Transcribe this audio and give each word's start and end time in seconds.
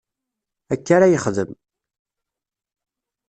Akka 0.73 0.91
ara 0.95 1.11
yexdem. 1.11 1.51